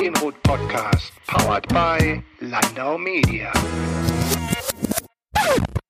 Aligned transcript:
Food 0.00 0.42
Podcast, 0.42 1.12
powered 1.26 1.68
by 1.68 2.22
Landau 2.40 2.96
Media. 2.96 3.52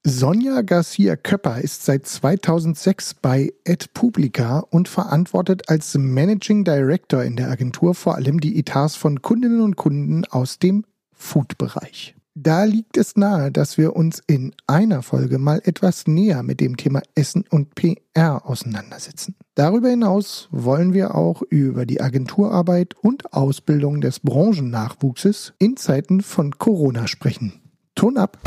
Sonja 0.02 0.62
Garcia 0.62 1.14
Köpper 1.14 1.61
ist 1.61 1.84
seit 1.84 2.09
2006 2.09 3.14
bei 3.14 3.52
AdPublica 3.64 4.64
und 4.70 4.88
verantwortet 4.88 5.68
als 5.68 5.96
Managing 5.96 6.64
Director 6.64 7.23
in 7.23 7.36
der 7.36 7.50
Agentur 7.50 7.95
vor 7.95 8.16
allem 8.16 8.41
die 8.41 8.59
Etats 8.59 8.96
von 8.96 9.23
Kundinnen 9.23 9.61
und 9.61 9.77
Kunden 9.77 10.24
aus 10.24 10.58
dem 10.58 10.84
Food-Bereich. 11.12 12.16
Da 12.36 12.62
liegt 12.62 12.96
es 12.96 13.16
nahe, 13.16 13.50
dass 13.50 13.76
wir 13.76 13.96
uns 13.96 14.22
in 14.24 14.54
einer 14.68 15.02
Folge 15.02 15.38
mal 15.38 15.60
etwas 15.64 16.06
näher 16.06 16.44
mit 16.44 16.60
dem 16.60 16.76
Thema 16.76 17.02
Essen 17.16 17.44
und 17.50 17.74
PR 17.74 18.46
auseinandersetzen. 18.46 19.34
Darüber 19.56 19.88
hinaus 19.88 20.48
wollen 20.52 20.93
wir 20.93 21.16
auch 21.16 21.43
über 21.43 21.86
die 21.86 22.00
Agenturarbeit 22.00 22.94
und 22.94 23.32
Ausbildung 23.32 24.00
des 24.00 24.21
Branchennachwuchses 24.21 25.54
in 25.58 25.76
Zeiten 25.76 26.21
von 26.21 26.57
Corona 26.57 27.08
sprechen. 27.08 27.61
Ton 27.96 28.16
ab! 28.16 28.38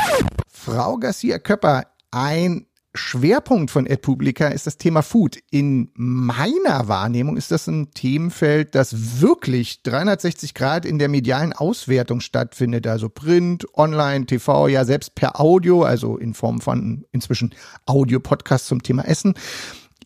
Frau 0.48 0.98
Garcia 0.98 1.38
Köpper, 1.40 1.84
ein 2.10 2.68
Schwerpunkt 2.96 3.72
von 3.72 3.88
AdPublica 3.88 4.50
ist 4.50 4.68
das 4.68 4.78
Thema 4.78 5.02
Food. 5.02 5.40
In 5.50 5.90
meiner 5.96 6.88
Wahrnehmung 6.88 7.38
ist 7.38 7.50
das 7.50 7.68
ein 7.68 7.92
Themenfeld, 7.92 8.76
das 8.76 9.20
wirklich 9.20 9.82
360 9.82 10.54
Grad 10.54 10.86
in 10.86 11.00
der 11.00 11.10
medialen 11.10 11.54
Auswertung 11.54 12.20
stattfindet. 12.20 12.86
Also 12.86 13.10
Print, 13.10 13.66
Online, 13.74 14.28
TV, 14.28 14.68
ja 14.68 14.86
selbst 14.86 15.16
per 15.16 15.40
Audio, 15.40 15.82
also 15.84 16.18
in 16.18 16.36
Form 16.36 16.62
von 16.62 17.06
inzwischen 17.12 17.56
Audio-Podcast 17.88 18.68
zum 18.68 18.84
Thema 18.84 19.08
Essen. 19.08 19.34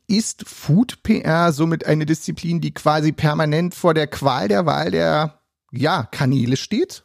Ist 0.07 0.47
Food 0.47 1.03
PR 1.03 1.51
somit 1.51 1.85
eine 1.85 2.05
Disziplin, 2.05 2.61
die 2.61 2.73
quasi 2.73 3.11
permanent 3.11 3.75
vor 3.75 3.93
der 3.93 4.07
Qual 4.07 4.47
der 4.47 4.65
Wahl 4.65 4.91
der 4.91 5.41
ja, 5.71 6.03
Kanäle 6.03 6.55
steht? 6.55 7.03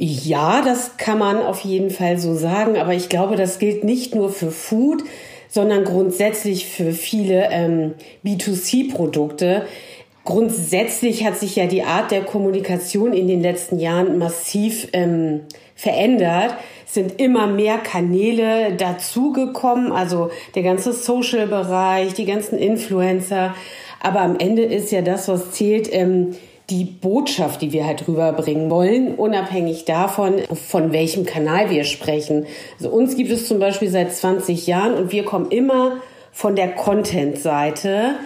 Ja, 0.00 0.62
das 0.62 0.96
kann 0.96 1.18
man 1.18 1.38
auf 1.38 1.60
jeden 1.60 1.90
Fall 1.90 2.18
so 2.18 2.36
sagen, 2.36 2.76
aber 2.76 2.94
ich 2.94 3.08
glaube, 3.08 3.34
das 3.34 3.58
gilt 3.58 3.82
nicht 3.82 4.14
nur 4.14 4.30
für 4.30 4.52
Food, 4.52 5.02
sondern 5.48 5.82
grundsätzlich 5.82 6.66
für 6.66 6.92
viele 6.92 7.48
ähm, 7.50 7.94
B2C-Produkte. 8.24 9.66
Grundsätzlich 10.24 11.24
hat 11.24 11.36
sich 11.36 11.56
ja 11.56 11.66
die 11.66 11.82
Art 11.82 12.12
der 12.12 12.22
Kommunikation 12.22 13.12
in 13.12 13.26
den 13.26 13.42
letzten 13.42 13.80
Jahren 13.80 14.18
massiv 14.18 14.86
ähm, 14.92 15.40
verändert. 15.74 16.54
Es 16.86 16.94
sind 16.94 17.20
immer 17.20 17.48
mehr 17.48 17.78
Kanäle 17.78 18.74
dazugekommen, 18.74 19.90
also 19.90 20.30
der 20.54 20.62
ganze 20.62 20.92
Social-Bereich, 20.92 22.14
die 22.14 22.24
ganzen 22.24 22.56
Influencer. 22.56 23.52
Aber 24.00 24.20
am 24.20 24.38
Ende 24.38 24.62
ist 24.62 24.92
ja 24.92 25.02
das, 25.02 25.26
was 25.26 25.50
zählt, 25.50 25.92
ähm, 25.92 26.36
die 26.70 26.84
Botschaft, 26.84 27.62
die 27.62 27.72
wir 27.72 27.86
halt 27.86 28.06
rüberbringen 28.06 28.70
wollen, 28.70 29.14
unabhängig 29.14 29.86
davon, 29.86 30.42
von 30.52 30.92
welchem 30.92 31.24
Kanal 31.24 31.70
wir 31.70 31.84
sprechen. 31.84 32.46
Also 32.78 32.90
uns 32.90 33.16
gibt 33.16 33.30
es 33.30 33.48
zum 33.48 33.58
Beispiel 33.58 33.88
seit 33.88 34.12
20 34.14 34.66
Jahren 34.66 34.94
und 34.94 35.10
wir 35.12 35.24
kommen 35.24 35.50
immer 35.50 35.96
von 36.30 36.56
der 36.56 36.68
Content-Seite. 36.72 38.16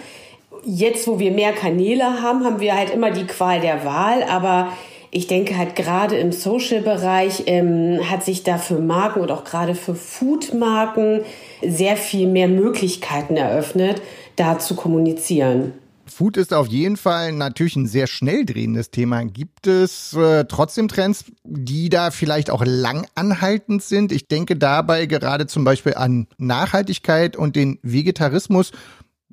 Jetzt, 0.65 1.07
wo 1.07 1.19
wir 1.19 1.31
mehr 1.31 1.53
Kanäle 1.53 2.21
haben, 2.21 2.43
haben 2.43 2.59
wir 2.59 2.75
halt 2.75 2.89
immer 2.89 3.11
die 3.11 3.25
Qual 3.25 3.61
der 3.61 3.85
Wahl, 3.85 4.23
aber 4.23 4.73
ich 5.09 5.27
denke 5.27 5.57
halt 5.57 5.75
gerade 5.75 6.17
im 6.17 6.31
Social-Bereich 6.31 7.43
ähm, 7.45 7.99
hat 8.09 8.23
sich 8.25 8.43
da 8.43 8.57
für 8.57 8.79
Marken 8.79 9.21
und 9.21 9.31
auch 9.31 9.43
gerade 9.43 9.75
für 9.75 9.95
Food-Marken 9.95 11.21
sehr 11.61 11.95
viel 11.95 12.27
mehr 12.27 12.47
Möglichkeiten 12.47 13.37
eröffnet, 13.37 14.01
da 14.35 14.57
zu 14.57 14.75
kommunizieren. 14.75 15.73
Food 16.13 16.37
ist 16.37 16.53
auf 16.53 16.67
jeden 16.67 16.95
Fall 16.95 17.31
natürlich 17.33 17.75
ein 17.75 17.87
sehr 17.87 18.07
schnell 18.07 18.45
drehendes 18.45 18.91
Thema. 18.91 19.23
Gibt 19.25 19.67
es 19.67 20.13
äh, 20.13 20.45
trotzdem 20.45 20.87
Trends, 20.87 21.25
die 21.43 21.89
da 21.89 22.11
vielleicht 22.11 22.49
auch 22.51 22.63
lang 22.65 23.07
anhaltend 23.15 23.81
sind? 23.83 24.11
Ich 24.11 24.27
denke 24.27 24.55
dabei 24.55 25.07
gerade 25.07 25.47
zum 25.47 25.63
Beispiel 25.63 25.95
an 25.95 26.27
Nachhaltigkeit 26.37 27.35
und 27.35 27.55
den 27.55 27.79
Vegetarismus, 27.81 28.71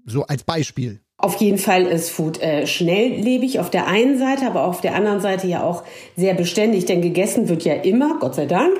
so 0.07 0.25
als 0.25 0.43
Beispiel. 0.43 1.01
Auf 1.19 1.37
jeden 1.37 1.59
Fall 1.59 1.85
ist 1.85 2.09
Food 2.09 2.41
äh, 2.41 2.67
schnelllebig 2.67 3.61
auf 3.61 3.69
der 3.69 3.87
einen 3.87 4.19
Seite, 4.19 4.47
aber 4.47 4.65
auf 4.65 4.81
der 4.81 4.95
anderen 4.95 5.21
Seite 5.21 5.47
ja 5.47 5.63
auch 5.63 5.85
sehr 6.17 6.33
beständig, 6.33 6.87
denn 6.87 7.03
gegessen 7.03 7.51
wird 7.51 7.63
ja 7.65 7.75
immer, 7.75 8.19
Gott 8.21 8.35
sei 8.35 8.47
Dank. 8.47 8.73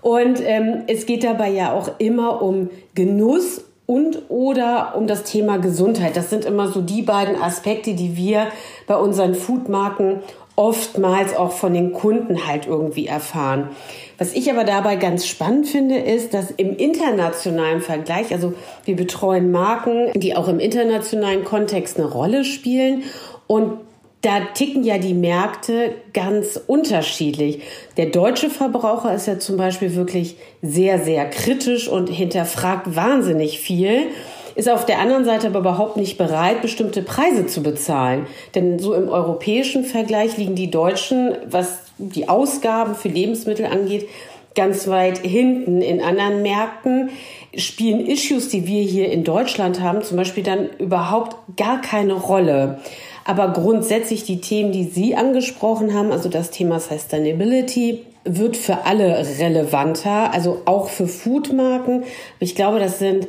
Und 0.00 0.40
ähm, 0.42 0.84
es 0.86 1.04
geht 1.04 1.24
dabei 1.24 1.50
ja 1.50 1.72
auch 1.72 1.98
immer 1.98 2.40
um 2.40 2.70
Genuss 2.94 3.64
und 3.86 4.30
oder 4.30 4.94
um 4.96 5.06
das 5.06 5.24
Thema 5.24 5.58
Gesundheit. 5.58 6.16
Das 6.16 6.30
sind 6.30 6.44
immer 6.44 6.68
so 6.68 6.80
die 6.80 7.02
beiden 7.02 7.40
Aspekte, 7.40 7.94
die 7.94 8.16
wir 8.16 8.48
bei 8.86 8.96
unseren 8.96 9.34
Foodmarken 9.34 10.20
oftmals 10.56 11.36
auch 11.36 11.52
von 11.52 11.74
den 11.74 11.92
Kunden 11.92 12.46
halt 12.46 12.66
irgendwie 12.66 13.06
erfahren. 13.06 13.70
Was 14.18 14.32
ich 14.32 14.50
aber 14.50 14.62
dabei 14.64 14.94
ganz 14.96 15.26
spannend 15.26 15.66
finde, 15.66 15.98
ist, 15.98 16.32
dass 16.32 16.52
im 16.52 16.76
internationalen 16.76 17.80
Vergleich, 17.80 18.32
also 18.32 18.54
wir 18.84 18.94
betreuen 18.94 19.50
Marken, 19.50 20.12
die 20.14 20.36
auch 20.36 20.46
im 20.46 20.60
internationalen 20.60 21.44
Kontext 21.44 21.98
eine 21.98 22.08
Rolle 22.08 22.44
spielen 22.44 23.02
und 23.48 23.78
da 24.24 24.40
ticken 24.54 24.84
ja 24.84 24.96
die 24.96 25.12
Märkte 25.12 25.94
ganz 26.14 26.58
unterschiedlich. 26.66 27.60
Der 27.98 28.06
deutsche 28.06 28.48
Verbraucher 28.48 29.14
ist 29.14 29.26
ja 29.26 29.38
zum 29.38 29.58
Beispiel 29.58 29.94
wirklich 29.94 30.36
sehr, 30.62 30.98
sehr 30.98 31.28
kritisch 31.28 31.88
und 31.88 32.08
hinterfragt 32.08 32.96
wahnsinnig 32.96 33.58
viel, 33.58 34.06
ist 34.54 34.70
auf 34.70 34.86
der 34.86 35.00
anderen 35.00 35.24
Seite 35.24 35.48
aber 35.48 35.58
überhaupt 35.58 35.96
nicht 35.96 36.16
bereit, 36.16 36.62
bestimmte 36.62 37.02
Preise 37.02 37.46
zu 37.46 37.62
bezahlen. 37.62 38.26
Denn 38.54 38.78
so 38.78 38.94
im 38.94 39.08
europäischen 39.08 39.84
Vergleich 39.84 40.38
liegen 40.38 40.54
die 40.54 40.70
Deutschen, 40.70 41.36
was 41.46 41.78
die 41.98 42.28
Ausgaben 42.28 42.94
für 42.94 43.08
Lebensmittel 43.08 43.66
angeht, 43.66 44.08
ganz 44.54 44.88
weit 44.88 45.18
hinten. 45.18 45.82
In 45.82 46.00
anderen 46.00 46.42
Märkten 46.42 47.10
spielen 47.56 48.06
Issues, 48.06 48.48
die 48.48 48.66
wir 48.66 48.82
hier 48.82 49.10
in 49.10 49.24
Deutschland 49.24 49.80
haben, 49.80 50.02
zum 50.02 50.16
Beispiel 50.16 50.44
dann 50.44 50.70
überhaupt 50.78 51.56
gar 51.56 51.80
keine 51.80 52.14
Rolle. 52.14 52.78
Aber 53.24 53.48
grundsätzlich 53.52 54.24
die 54.24 54.40
Themen, 54.40 54.72
die 54.72 54.84
Sie 54.84 55.16
angesprochen 55.16 55.94
haben, 55.94 56.12
also 56.12 56.28
das 56.28 56.50
Thema 56.50 56.78
Sustainability, 56.78 58.04
wird 58.24 58.56
für 58.56 58.84
alle 58.84 59.26
relevanter, 59.38 60.32
also 60.32 60.62
auch 60.64 60.88
für 60.88 61.06
Foodmarken. 61.06 62.04
Ich 62.38 62.54
glaube, 62.54 62.78
das 62.78 62.98
sind 62.98 63.28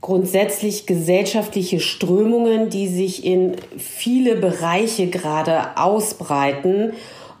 grundsätzlich 0.00 0.86
gesellschaftliche 0.86 1.80
Strömungen, 1.80 2.70
die 2.70 2.86
sich 2.88 3.24
in 3.24 3.56
viele 3.76 4.36
Bereiche 4.36 5.08
gerade 5.08 5.76
ausbreiten 5.76 6.92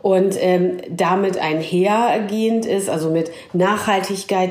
und 0.02 0.36
ähm, 0.40 0.78
damit 0.90 1.38
einhergehend 1.38 2.66
ist, 2.66 2.88
also 2.88 3.10
mit 3.10 3.30
Nachhaltigkeit 3.52 4.50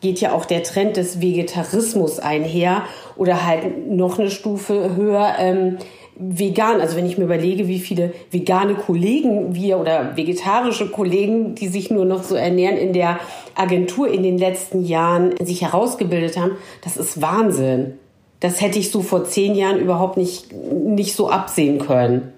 geht 0.00 0.20
ja 0.20 0.32
auch 0.32 0.44
der 0.44 0.62
Trend 0.62 0.96
des 0.96 1.20
Vegetarismus 1.20 2.18
einher 2.18 2.82
oder 3.16 3.46
halt 3.46 3.88
noch 3.88 4.18
eine 4.18 4.30
Stufe 4.30 4.94
höher. 4.94 5.34
Ähm, 5.38 5.78
vegan, 6.18 6.80
also 6.80 6.96
wenn 6.96 7.06
ich 7.06 7.18
mir 7.18 7.24
überlege, 7.24 7.68
wie 7.68 7.78
viele 7.78 8.12
vegane 8.30 8.74
Kollegen 8.74 9.54
wir 9.54 9.78
oder 9.78 10.16
vegetarische 10.16 10.88
Kollegen, 10.88 11.54
die 11.54 11.68
sich 11.68 11.90
nur 11.90 12.04
noch 12.04 12.22
so 12.22 12.34
ernähren, 12.34 12.76
in 12.76 12.92
der 12.92 13.20
Agentur 13.54 14.08
in 14.08 14.22
den 14.22 14.38
letzten 14.38 14.84
Jahren 14.84 15.34
sich 15.42 15.62
herausgebildet 15.62 16.36
haben, 16.36 16.52
das 16.82 16.96
ist 16.96 17.20
Wahnsinn. 17.20 17.94
Das 18.40 18.60
hätte 18.60 18.78
ich 18.78 18.90
so 18.90 19.00
vor 19.00 19.24
zehn 19.24 19.54
Jahren 19.54 19.78
überhaupt 19.78 20.16
nicht, 20.16 20.52
nicht 20.52 21.14
so 21.14 21.30
absehen 21.30 21.78
können. 21.78 22.32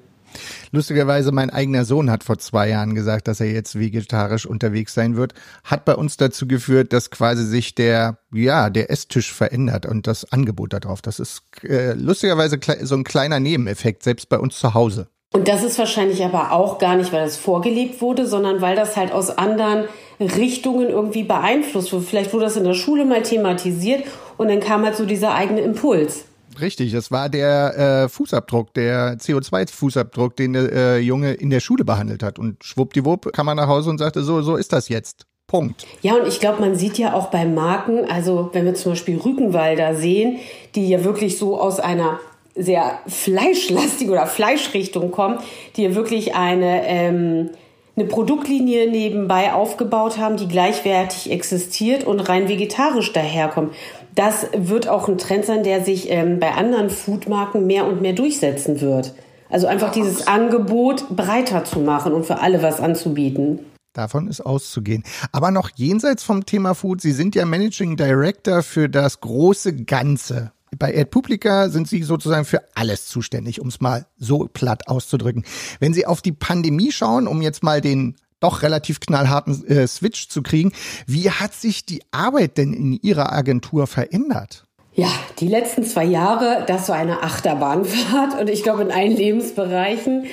Lustigerweise, 0.70 1.32
mein 1.32 1.50
eigener 1.50 1.84
Sohn 1.84 2.10
hat 2.10 2.24
vor 2.24 2.38
zwei 2.38 2.68
Jahren 2.68 2.94
gesagt, 2.94 3.28
dass 3.28 3.40
er 3.40 3.50
jetzt 3.50 3.78
vegetarisch 3.78 4.46
unterwegs 4.46 4.94
sein 4.94 5.16
wird. 5.16 5.34
Hat 5.64 5.84
bei 5.84 5.94
uns 5.94 6.16
dazu 6.16 6.46
geführt, 6.46 6.92
dass 6.92 7.10
quasi 7.10 7.44
sich 7.44 7.74
der, 7.74 8.18
ja, 8.32 8.70
der 8.70 8.90
Esstisch 8.90 9.32
verändert 9.32 9.86
und 9.86 10.06
das 10.06 10.30
Angebot 10.32 10.72
darauf. 10.72 11.00
Das 11.02 11.20
ist 11.20 11.42
äh, 11.62 11.94
lustigerweise 11.94 12.58
so 12.82 12.94
ein 12.94 13.04
kleiner 13.04 13.40
Nebeneffekt, 13.40 14.02
selbst 14.02 14.28
bei 14.28 14.38
uns 14.38 14.58
zu 14.58 14.74
Hause. 14.74 15.08
Und 15.32 15.46
das 15.46 15.62
ist 15.62 15.78
wahrscheinlich 15.78 16.24
aber 16.24 16.52
auch 16.52 16.78
gar 16.78 16.96
nicht, 16.96 17.12
weil 17.12 17.24
das 17.24 17.36
vorgelebt 17.36 18.00
wurde, 18.00 18.26
sondern 18.26 18.62
weil 18.62 18.76
das 18.76 18.96
halt 18.96 19.12
aus 19.12 19.30
anderen 19.30 19.84
Richtungen 20.18 20.88
irgendwie 20.88 21.22
beeinflusst 21.22 21.92
wurde. 21.92 22.04
Vielleicht 22.04 22.32
wurde 22.32 22.46
das 22.46 22.56
in 22.56 22.64
der 22.64 22.74
Schule 22.74 23.04
mal 23.04 23.22
thematisiert 23.22 24.04
und 24.38 24.48
dann 24.48 24.60
kam 24.60 24.84
halt 24.84 24.96
so 24.96 25.04
dieser 25.04 25.34
eigene 25.34 25.60
Impuls. 25.60 26.24
Richtig, 26.60 26.92
das 26.92 27.10
war 27.10 27.28
der 27.28 28.04
äh, 28.04 28.08
Fußabdruck, 28.08 28.74
der 28.74 29.18
CO2-Fußabdruck, 29.18 30.36
den 30.36 30.52
der 30.54 30.72
äh, 30.72 30.98
Junge 30.98 31.34
in 31.34 31.50
der 31.50 31.60
Schule 31.60 31.84
behandelt 31.84 32.22
hat. 32.22 32.38
Und 32.38 32.64
schwuppdiwupp 32.64 33.32
kam 33.32 33.48
er 33.48 33.54
nach 33.54 33.68
Hause 33.68 33.90
und 33.90 33.98
sagte, 33.98 34.22
so, 34.22 34.42
so 34.42 34.56
ist 34.56 34.72
das 34.72 34.88
jetzt. 34.88 35.26
Punkt. 35.46 35.86
Ja, 36.02 36.14
und 36.14 36.28
ich 36.28 36.40
glaube, 36.40 36.60
man 36.60 36.76
sieht 36.76 36.98
ja 36.98 37.14
auch 37.14 37.28
bei 37.28 37.46
Marken, 37.46 38.04
also 38.04 38.50
wenn 38.52 38.66
wir 38.66 38.74
zum 38.74 38.92
Beispiel 38.92 39.16
Rückenwalder 39.16 39.94
sehen, 39.94 40.40
die 40.74 40.90
ja 40.90 41.04
wirklich 41.04 41.38
so 41.38 41.58
aus 41.58 41.80
einer 41.80 42.20
sehr 42.54 42.98
fleischlastigen 43.06 44.12
oder 44.12 44.26
Fleischrichtung 44.26 45.10
kommen, 45.10 45.38
die 45.76 45.84
ja 45.84 45.94
wirklich 45.94 46.34
eine, 46.34 46.86
ähm, 46.86 47.50
eine 47.96 48.04
Produktlinie 48.04 48.90
nebenbei 48.90 49.54
aufgebaut 49.54 50.18
haben, 50.18 50.36
die 50.36 50.48
gleichwertig 50.48 51.30
existiert 51.30 52.04
und 52.04 52.20
rein 52.20 52.48
vegetarisch 52.48 53.14
daherkommt 53.14 53.74
das 54.18 54.48
wird 54.52 54.88
auch 54.88 55.08
ein 55.08 55.16
Trend 55.16 55.44
sein, 55.44 55.62
der 55.62 55.84
sich 55.84 56.10
ähm, 56.10 56.40
bei 56.40 56.52
anderen 56.52 56.90
Foodmarken 56.90 57.68
mehr 57.68 57.86
und 57.86 58.02
mehr 58.02 58.14
durchsetzen 58.14 58.80
wird. 58.80 59.14
Also 59.48 59.68
einfach 59.68 59.92
dieses 59.92 60.26
Angebot 60.26 61.08
breiter 61.14 61.64
zu 61.64 61.78
machen 61.78 62.12
und 62.12 62.26
für 62.26 62.40
alle 62.40 62.60
was 62.60 62.80
anzubieten. 62.80 63.60
Davon 63.92 64.26
ist 64.26 64.40
auszugehen. 64.40 65.04
Aber 65.30 65.52
noch 65.52 65.70
jenseits 65.76 66.24
vom 66.24 66.44
Thema 66.44 66.74
Food, 66.74 67.00
Sie 67.00 67.12
sind 67.12 67.36
ja 67.36 67.44
Managing 67.44 67.96
Director 67.96 68.64
für 68.64 68.88
das 68.88 69.20
große 69.20 69.84
Ganze. 69.84 70.50
Bei 70.76 70.88
Ad 70.88 71.06
Publica 71.06 71.68
sind 71.68 71.88
Sie 71.88 72.02
sozusagen 72.02 72.44
für 72.44 72.62
alles 72.74 73.06
zuständig, 73.06 73.60
um 73.60 73.68
es 73.68 73.80
mal 73.80 74.06
so 74.18 74.48
platt 74.52 74.88
auszudrücken. 74.88 75.44
Wenn 75.78 75.94
Sie 75.94 76.06
auf 76.06 76.22
die 76.22 76.32
Pandemie 76.32 76.90
schauen, 76.90 77.28
um 77.28 77.40
jetzt 77.40 77.62
mal 77.62 77.80
den 77.80 78.16
doch 78.40 78.62
relativ 78.62 79.00
knallharten 79.00 79.66
äh, 79.66 79.86
Switch 79.86 80.28
zu 80.28 80.42
kriegen, 80.42 80.72
wie 81.06 81.30
hat 81.30 81.54
sich 81.54 81.84
die 81.84 82.02
Arbeit 82.10 82.58
denn 82.58 82.72
in 82.72 82.92
Ihrer 82.92 83.32
Agentur 83.32 83.86
verändert? 83.86 84.64
Ja, 84.94 85.10
die 85.38 85.48
letzten 85.48 85.84
zwei 85.84 86.04
Jahre, 86.04 86.64
das 86.66 86.88
war 86.88 86.96
eine 86.96 87.22
Achterbahnfahrt 87.22 88.40
und 88.40 88.50
ich 88.50 88.64
glaube 88.64 88.82
in 88.82 88.90
allen 88.90 89.16
Lebensbereichen. 89.16 90.24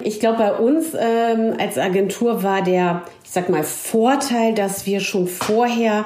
Ich 0.00 0.20
glaube, 0.20 0.38
bei 0.38 0.52
uns 0.52 0.94
ähm, 0.94 1.54
als 1.58 1.78
Agentur 1.78 2.42
war 2.42 2.62
der, 2.62 3.02
ich 3.24 3.30
sag 3.30 3.48
mal, 3.48 3.64
Vorteil, 3.64 4.54
dass 4.54 4.86
wir 4.86 5.00
schon 5.00 5.26
vorher 5.26 6.04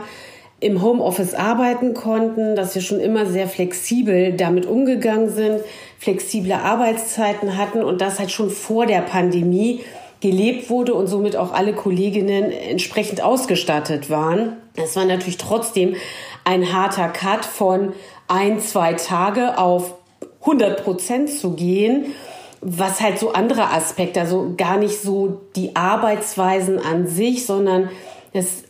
im 0.60 0.82
Homeoffice 0.82 1.34
arbeiten 1.34 1.94
konnten, 1.94 2.56
dass 2.56 2.74
wir 2.74 2.82
schon 2.82 3.00
immer 3.00 3.26
sehr 3.26 3.46
flexibel 3.46 4.32
damit 4.32 4.66
umgegangen 4.66 5.30
sind, 5.30 5.60
flexible 5.98 6.52
Arbeitszeiten 6.52 7.56
hatten 7.56 7.82
und 7.82 8.00
das 8.00 8.18
halt 8.18 8.30
schon 8.30 8.50
vor 8.50 8.86
der 8.86 9.02
Pandemie 9.02 9.80
gelebt 10.20 10.68
wurde 10.70 10.94
und 10.94 11.06
somit 11.06 11.36
auch 11.36 11.52
alle 11.52 11.72
Kolleginnen 11.72 12.50
entsprechend 12.50 13.22
ausgestattet 13.22 14.10
waren. 14.10 14.56
Es 14.76 14.96
war 14.96 15.04
natürlich 15.04 15.38
trotzdem 15.38 15.96
ein 16.44 16.72
harter 16.72 17.08
Cut 17.08 17.44
von 17.44 17.92
ein, 18.26 18.60
zwei 18.60 18.94
Tage 18.94 19.58
auf 19.58 19.94
100 20.40 20.82
Prozent 20.82 21.30
zu 21.30 21.52
gehen, 21.52 22.14
was 22.60 23.00
halt 23.00 23.18
so 23.18 23.32
andere 23.32 23.70
Aspekte, 23.70 24.20
also 24.20 24.54
gar 24.56 24.78
nicht 24.78 25.00
so 25.00 25.40
die 25.54 25.76
Arbeitsweisen 25.76 26.78
an 26.78 27.06
sich, 27.06 27.46
sondern 27.46 27.90
es 28.32 28.64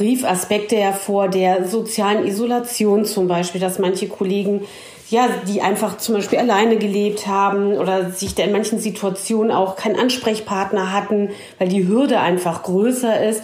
rief 0.00 0.24
Aspekte 0.24 0.76
hervor 0.76 1.28
der 1.28 1.66
sozialen 1.66 2.26
Isolation 2.26 3.04
zum 3.04 3.28
Beispiel, 3.28 3.60
dass 3.60 3.78
manche 3.78 4.08
Kollegen 4.08 4.62
ja, 5.08 5.28
die 5.46 5.62
einfach 5.62 5.98
zum 5.98 6.16
Beispiel 6.16 6.38
alleine 6.38 6.76
gelebt 6.78 7.26
haben 7.26 7.74
oder 7.74 8.10
sich 8.10 8.34
da 8.34 8.42
in 8.42 8.52
manchen 8.52 8.78
Situationen 8.78 9.52
auch 9.52 9.76
keinen 9.76 9.96
Ansprechpartner 9.96 10.92
hatten, 10.92 11.30
weil 11.58 11.68
die 11.68 11.86
Hürde 11.86 12.20
einfach 12.20 12.64
größer 12.64 13.24
ist 13.24 13.42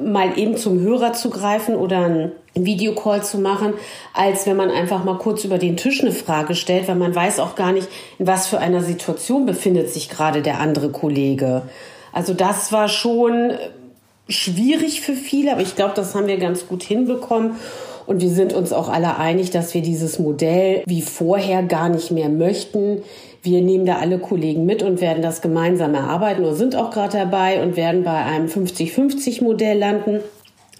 mal 0.00 0.38
eben 0.38 0.56
zum 0.56 0.80
Hörer 0.80 1.12
zu 1.12 1.30
greifen 1.30 1.74
oder 1.76 2.04
einen 2.04 2.32
Videocall 2.54 3.22
zu 3.22 3.38
machen, 3.38 3.74
als 4.14 4.46
wenn 4.46 4.56
man 4.56 4.70
einfach 4.70 5.04
mal 5.04 5.18
kurz 5.18 5.44
über 5.44 5.58
den 5.58 5.76
Tisch 5.76 6.00
eine 6.00 6.12
Frage 6.12 6.54
stellt, 6.54 6.88
weil 6.88 6.96
man 6.96 7.14
weiß 7.14 7.40
auch 7.40 7.54
gar 7.54 7.72
nicht, 7.72 7.88
in 8.18 8.26
was 8.26 8.46
für 8.46 8.58
einer 8.58 8.82
Situation 8.82 9.46
befindet 9.46 9.90
sich 9.90 10.08
gerade 10.08 10.42
der 10.42 10.60
andere 10.60 10.90
Kollege. 10.90 11.62
Also 12.12 12.34
das 12.34 12.72
war 12.72 12.88
schon 12.88 13.52
schwierig 14.28 15.00
für 15.02 15.14
viele, 15.14 15.52
aber 15.52 15.62
ich 15.62 15.76
glaube, 15.76 15.94
das 15.94 16.14
haben 16.14 16.26
wir 16.26 16.38
ganz 16.38 16.66
gut 16.66 16.82
hinbekommen. 16.82 17.56
Und 18.06 18.20
wir 18.20 18.30
sind 18.30 18.52
uns 18.52 18.72
auch 18.72 18.88
alle 18.88 19.16
einig, 19.16 19.50
dass 19.50 19.74
wir 19.74 19.82
dieses 19.82 20.18
Modell 20.18 20.82
wie 20.86 21.02
vorher 21.02 21.62
gar 21.62 21.88
nicht 21.88 22.10
mehr 22.10 22.28
möchten. 22.28 23.02
Wir 23.42 23.60
nehmen 23.60 23.86
da 23.86 23.96
alle 23.96 24.18
Kollegen 24.18 24.66
mit 24.66 24.82
und 24.82 25.00
werden 25.00 25.22
das 25.22 25.40
gemeinsam 25.40 25.94
erarbeiten 25.94 26.44
oder 26.44 26.54
sind 26.54 26.76
auch 26.76 26.90
gerade 26.90 27.18
dabei 27.18 27.62
und 27.62 27.76
werden 27.76 28.04
bei 28.04 28.24
einem 28.24 28.46
50-50-Modell 28.46 29.78
landen. 29.78 30.20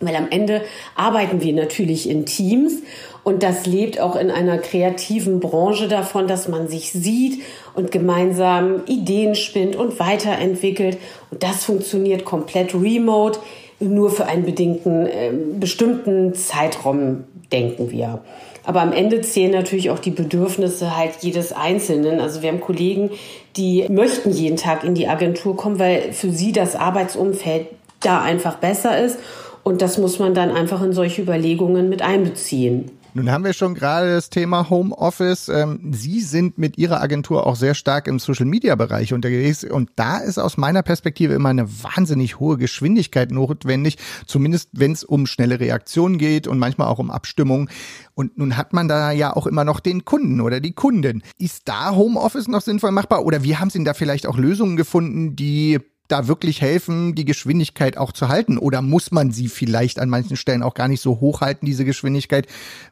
Weil 0.00 0.16
am 0.16 0.28
Ende 0.30 0.62
arbeiten 0.96 1.42
wir 1.42 1.52
natürlich 1.52 2.10
in 2.10 2.26
Teams 2.26 2.82
und 3.24 3.42
das 3.44 3.66
lebt 3.66 4.00
auch 4.00 4.16
in 4.16 4.30
einer 4.30 4.58
kreativen 4.58 5.38
Branche 5.38 5.86
davon, 5.86 6.26
dass 6.26 6.48
man 6.48 6.68
sich 6.68 6.92
sieht 6.92 7.42
und 7.74 7.92
gemeinsam 7.92 8.82
Ideen 8.86 9.36
spinnt 9.36 9.76
und 9.76 10.00
weiterentwickelt. 10.00 10.98
Und 11.30 11.42
das 11.42 11.64
funktioniert 11.64 12.24
komplett 12.24 12.74
remote, 12.74 13.38
nur 13.82 14.10
für 14.10 14.26
einen 14.26 14.44
bedingten, 14.44 15.06
äh, 15.06 15.32
bestimmten 15.58 16.34
Zeitraum, 16.34 17.24
denken 17.50 17.90
wir. 17.90 18.20
Aber 18.64 18.80
am 18.80 18.92
Ende 18.92 19.20
zählen 19.20 19.50
natürlich 19.50 19.90
auch 19.90 19.98
die 19.98 20.10
Bedürfnisse 20.10 20.96
halt 20.96 21.12
jedes 21.20 21.52
Einzelnen. 21.52 22.20
Also 22.20 22.42
wir 22.42 22.50
haben 22.50 22.60
Kollegen, 22.60 23.10
die 23.56 23.86
möchten 23.88 24.30
jeden 24.30 24.56
Tag 24.56 24.84
in 24.84 24.94
die 24.94 25.08
Agentur 25.08 25.56
kommen, 25.56 25.78
weil 25.78 26.12
für 26.12 26.30
sie 26.30 26.52
das 26.52 26.76
Arbeitsumfeld 26.76 27.66
da 28.00 28.22
einfach 28.22 28.56
besser 28.56 28.98
ist. 28.98 29.18
Und 29.64 29.82
das 29.82 29.98
muss 29.98 30.18
man 30.18 30.34
dann 30.34 30.50
einfach 30.50 30.82
in 30.82 30.92
solche 30.92 31.22
Überlegungen 31.22 31.88
mit 31.88 32.02
einbeziehen. 32.02 32.90
Nun 33.14 33.30
haben 33.30 33.44
wir 33.44 33.52
schon 33.52 33.74
gerade 33.74 34.14
das 34.14 34.30
Thema 34.30 34.70
Homeoffice. 34.70 35.50
Ähm, 35.50 35.92
Sie 35.92 36.22
sind 36.22 36.56
mit 36.56 36.78
Ihrer 36.78 37.02
Agentur 37.02 37.46
auch 37.46 37.56
sehr 37.56 37.74
stark 37.74 38.06
im 38.06 38.18
Social-Media-Bereich 38.18 39.12
unterwegs 39.12 39.64
und 39.64 39.90
da 39.96 40.16
ist 40.16 40.38
aus 40.38 40.56
meiner 40.56 40.82
Perspektive 40.82 41.34
immer 41.34 41.50
eine 41.50 41.68
wahnsinnig 41.82 42.40
hohe 42.40 42.56
Geschwindigkeit 42.56 43.30
notwendig, 43.30 43.98
zumindest 44.26 44.70
wenn 44.72 44.92
es 44.92 45.04
um 45.04 45.26
schnelle 45.26 45.60
Reaktionen 45.60 46.16
geht 46.16 46.46
und 46.46 46.58
manchmal 46.58 46.88
auch 46.88 46.98
um 46.98 47.10
Abstimmung. 47.10 47.68
Und 48.14 48.38
nun 48.38 48.56
hat 48.56 48.72
man 48.72 48.88
da 48.88 49.10
ja 49.10 49.36
auch 49.36 49.46
immer 49.46 49.64
noch 49.64 49.80
den 49.80 50.06
Kunden 50.06 50.40
oder 50.40 50.60
die 50.60 50.72
Kunden. 50.72 51.22
Ist 51.36 51.68
da 51.68 51.94
Homeoffice 51.94 52.48
noch 52.48 52.62
sinnvoll 52.62 52.92
machbar 52.92 53.26
oder 53.26 53.42
wie 53.42 53.56
haben 53.56 53.68
Sie 53.68 53.84
da 53.84 53.92
vielleicht 53.92 54.26
auch 54.26 54.38
Lösungen 54.38 54.78
gefunden, 54.78 55.36
die 55.36 55.80
da 56.12 56.28
wirklich 56.28 56.60
helfen, 56.60 57.14
die 57.14 57.24
Geschwindigkeit 57.24 57.96
auch 57.96 58.12
zu 58.12 58.28
halten? 58.28 58.58
Oder 58.58 58.82
muss 58.82 59.10
man 59.10 59.30
sie 59.30 59.48
vielleicht 59.48 59.98
an 59.98 60.10
manchen 60.10 60.36
Stellen 60.36 60.62
auch 60.62 60.74
gar 60.74 60.88
nicht 60.88 61.00
so 61.00 61.20
hochhalten, 61.20 61.66
diese 61.66 61.84
Geschwindigkeit, 61.84 62.46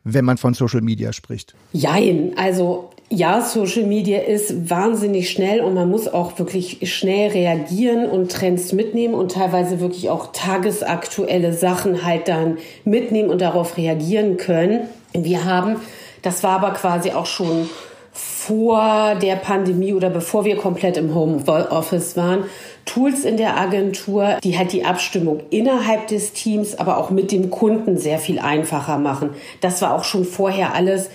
wenn 0.05 0.25
man 0.25 0.39
von 0.39 0.55
Social 0.55 0.81
Media 0.81 1.13
spricht? 1.13 1.55
Jein, 1.73 2.33
also 2.37 2.91
ja, 3.13 3.43
Social 3.43 3.85
Media 3.85 4.21
ist 4.21 4.71
wahnsinnig 4.71 5.31
schnell 5.31 5.61
und 5.61 5.75
man 5.75 5.91
muss 5.91 6.07
auch 6.07 6.39
wirklich 6.39 6.79
schnell 6.91 7.31
reagieren 7.33 8.09
und 8.09 8.31
Trends 8.31 8.73
mitnehmen 8.73 9.15
und 9.15 9.33
teilweise 9.33 9.81
wirklich 9.81 10.09
auch 10.11 10.31
tagesaktuelle 10.33 11.53
Sachen 11.53 12.05
halt 12.05 12.29
dann 12.29 12.59
mitnehmen 12.85 13.29
und 13.29 13.41
darauf 13.41 13.77
reagieren 13.77 14.37
können. 14.37 14.83
Wir 15.13 15.45
haben, 15.45 15.77
das 16.23 16.45
war 16.45 16.63
aber 16.63 16.71
quasi 16.71 17.11
auch 17.11 17.27
schon 17.27 17.69
vor 18.13 19.15
der 19.15 19.37
Pandemie 19.37 19.93
oder 19.93 20.11
bevor 20.11 20.45
wir 20.45 20.57
komplett 20.57 20.97
im 20.97 21.15
Homeoffice 21.15 22.17
waren, 22.17 22.45
Tools 22.85 23.25
in 23.25 23.37
der 23.37 23.57
Agentur, 23.57 24.39
die 24.43 24.59
halt 24.59 24.73
die 24.73 24.85
Abstimmung 24.85 25.41
innerhalb 25.51 26.09
des 26.09 26.33
Teams, 26.33 26.77
aber 26.77 26.97
auch 26.97 27.11
mit 27.11 27.31
dem 27.31 27.51
Kunden 27.51 27.99
sehr 27.99 28.19
viel 28.19 28.39
einfacher 28.41 28.99
machen. 28.99 29.31
Das 29.61 29.81
war 29.83 29.95
auch 29.95 30.05
schon 30.05 30.25
vorher 30.25 30.75
alles 30.75 31.11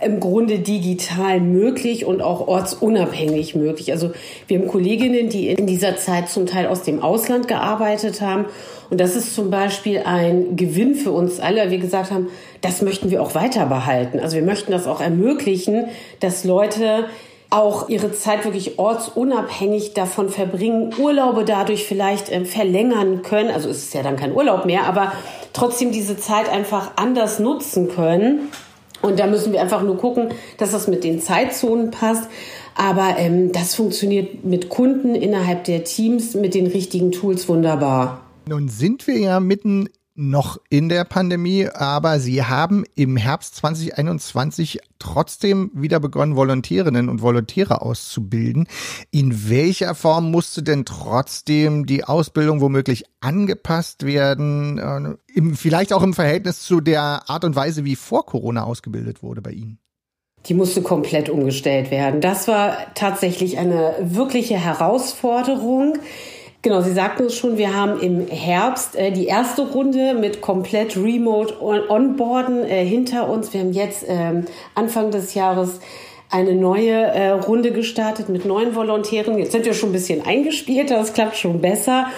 im 0.00 0.20
Grunde 0.20 0.60
digital 0.60 1.40
möglich 1.40 2.04
und 2.04 2.22
auch 2.22 2.46
ortsunabhängig 2.46 3.54
möglich. 3.54 3.90
Also 3.92 4.12
wir 4.46 4.58
haben 4.58 4.68
Kolleginnen, 4.68 5.28
die 5.28 5.48
in 5.48 5.66
dieser 5.66 5.96
Zeit 5.96 6.28
zum 6.28 6.46
Teil 6.46 6.66
aus 6.66 6.82
dem 6.82 7.02
Ausland 7.02 7.48
gearbeitet 7.48 8.20
haben. 8.20 8.46
Und 8.90 9.00
das 9.00 9.16
ist 9.16 9.34
zum 9.34 9.50
Beispiel 9.50 10.02
ein 10.04 10.56
Gewinn 10.56 10.94
für 10.94 11.10
uns 11.10 11.40
alle, 11.40 11.62
weil 11.62 11.70
wir 11.72 11.78
gesagt 11.78 12.10
haben, 12.10 12.28
das 12.60 12.80
möchten 12.80 13.10
wir 13.10 13.22
auch 13.22 13.34
weiter 13.34 13.66
behalten. 13.66 14.20
Also 14.20 14.36
wir 14.36 14.44
möchten 14.44 14.72
das 14.72 14.86
auch 14.86 15.00
ermöglichen, 15.00 15.86
dass 16.20 16.44
Leute 16.44 17.06
auch 17.50 17.88
ihre 17.88 18.12
Zeit 18.12 18.44
wirklich 18.44 18.78
ortsunabhängig 18.78 19.94
davon 19.94 20.28
verbringen, 20.28 20.94
Urlaube 20.98 21.44
dadurch 21.44 21.84
vielleicht 21.84 22.30
äh, 22.30 22.44
verlängern 22.44 23.22
können. 23.22 23.50
Also 23.50 23.70
es 23.70 23.78
ist 23.84 23.94
ja 23.94 24.02
dann 24.02 24.16
kein 24.16 24.34
Urlaub 24.34 24.66
mehr, 24.66 24.84
aber 24.84 25.12
trotzdem 25.54 25.90
diese 25.90 26.18
Zeit 26.18 26.50
einfach 26.50 26.92
anders 26.96 27.38
nutzen 27.38 27.88
können. 27.88 28.50
Und 29.02 29.18
da 29.18 29.26
müssen 29.26 29.52
wir 29.52 29.60
einfach 29.60 29.82
nur 29.82 29.96
gucken, 29.96 30.28
dass 30.56 30.72
das 30.72 30.88
mit 30.88 31.04
den 31.04 31.20
Zeitzonen 31.20 31.90
passt. 31.90 32.28
Aber 32.74 33.16
ähm, 33.18 33.52
das 33.52 33.74
funktioniert 33.74 34.44
mit 34.44 34.68
Kunden 34.68 35.14
innerhalb 35.14 35.64
der 35.64 35.84
Teams 35.84 36.34
mit 36.34 36.54
den 36.54 36.66
richtigen 36.66 37.12
Tools 37.12 37.48
wunderbar. 37.48 38.22
Nun 38.48 38.68
sind 38.68 39.06
wir 39.06 39.18
ja 39.18 39.40
mitten 39.40 39.88
noch 40.18 40.58
in 40.68 40.88
der 40.88 41.04
Pandemie, 41.04 41.68
aber 41.68 42.18
Sie 42.18 42.42
haben 42.42 42.84
im 42.96 43.16
Herbst 43.16 43.54
2021 43.54 44.80
trotzdem 44.98 45.70
wieder 45.74 46.00
begonnen, 46.00 46.34
Volontärinnen 46.34 47.08
und 47.08 47.22
Volontäre 47.22 47.82
auszubilden. 47.82 48.66
In 49.12 49.48
welcher 49.48 49.94
Form 49.94 50.32
musste 50.32 50.64
denn 50.64 50.84
trotzdem 50.84 51.86
die 51.86 52.02
Ausbildung 52.02 52.60
womöglich 52.60 53.04
angepasst 53.20 54.04
werden? 54.04 54.78
Äh, 54.78 55.36
im, 55.38 55.54
vielleicht 55.54 55.92
auch 55.92 56.02
im 56.02 56.14
Verhältnis 56.14 56.62
zu 56.62 56.80
der 56.80 57.30
Art 57.30 57.44
und 57.44 57.54
Weise, 57.54 57.84
wie 57.84 57.96
vor 57.96 58.26
Corona 58.26 58.64
ausgebildet 58.64 59.22
wurde 59.22 59.40
bei 59.40 59.52
Ihnen? 59.52 59.78
Die 60.46 60.54
musste 60.54 60.82
komplett 60.82 61.28
umgestellt 61.28 61.90
werden. 61.92 62.20
Das 62.20 62.48
war 62.48 62.76
tatsächlich 62.94 63.58
eine 63.58 63.94
wirkliche 64.00 64.56
Herausforderung. 64.56 65.98
Genau, 66.68 66.82
Sie 66.82 66.92
sagten 66.92 67.24
es 67.24 67.34
schon, 67.34 67.56
wir 67.56 67.74
haben 67.74 67.98
im 67.98 68.26
Herbst 68.28 68.94
äh, 68.94 69.10
die 69.10 69.24
erste 69.24 69.62
Runde 69.62 70.12
mit 70.12 70.42
komplett 70.42 70.98
Remote 70.98 71.54
Onboarden 71.62 72.62
äh, 72.62 72.84
hinter 72.84 73.30
uns. 73.30 73.54
Wir 73.54 73.60
haben 73.60 73.72
jetzt 73.72 74.04
ähm, 74.06 74.44
Anfang 74.74 75.10
des 75.10 75.32
Jahres 75.32 75.80
eine 76.30 76.52
neue 76.52 76.92
äh, 76.92 77.30
Runde 77.30 77.72
gestartet 77.72 78.28
mit 78.28 78.44
neuen 78.44 78.74
Volontären. 78.74 79.38
Jetzt 79.38 79.52
sind 79.52 79.64
wir 79.64 79.72
schon 79.72 79.88
ein 79.88 79.92
bisschen 79.92 80.26
eingespielt, 80.26 80.90
das 80.90 81.14
klappt 81.14 81.38
schon 81.38 81.62
besser. 81.62 82.08